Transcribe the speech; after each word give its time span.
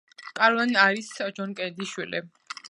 კაროლაინ 0.37 0.73
არის 0.85 1.11
ჯონ 1.41 1.55
კენედის 1.61 1.93
შვილი. 1.93 2.25